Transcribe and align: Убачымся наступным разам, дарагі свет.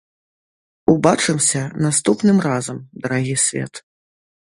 Убачымся 0.93 1.63
наступным 1.85 2.37
разам, 2.49 2.77
дарагі 3.05 3.35
свет. 3.49 3.73